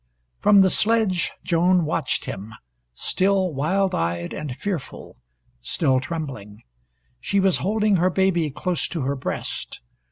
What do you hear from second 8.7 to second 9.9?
to her breast.